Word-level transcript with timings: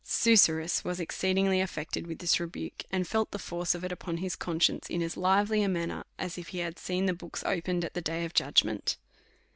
Susurrus 0.03 0.81
wa§ 0.81 0.99
exceedingly 0.99 1.61
affected 1.61 2.07
with 2.07 2.17
this 2.17 2.39
rebuke, 2.39 2.85
and 2.89 3.07
felt 3.07 3.29
the 3.29 3.37
force 3.37 3.75
of 3.75 3.83
it 3.83 3.91
upon 3.91 4.17
his 4.17 4.35
conscience 4.35 4.89
in 4.89 4.99
as 5.03 5.15
lively 5.15 5.61
a 5.61 5.69
manner, 5.69 6.03
as 6.17 6.39
if 6.39 6.47
he 6.47 6.57
had 6.57 6.79
seen 6.79 7.05
the 7.05 7.13
books 7.13 7.43
opened 7.45 7.85
at 7.85 7.93
the 7.93 8.01
day 8.01 8.25
of 8.25 8.33
judgment. 8.33 8.97